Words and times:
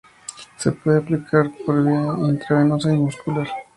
Se 0.57 0.71
puede 0.71 0.97
aplicar 0.97 1.51
por 1.63 1.83
vía 1.83 2.15
intravenosa 2.31 2.91
y 2.91 2.97
muscular. 2.97 3.47